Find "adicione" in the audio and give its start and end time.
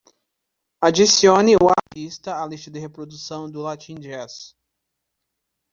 0.81-1.53